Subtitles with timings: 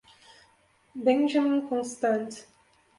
[0.95, 2.49] Benjamin Constant